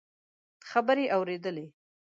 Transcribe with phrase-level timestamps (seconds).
[0.69, 1.65] خبرې اورېدلې.